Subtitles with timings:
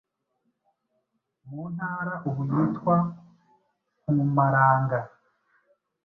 [1.47, 2.95] mu ntara ubu yitwa
[4.13, 4.99] Mpumalanga.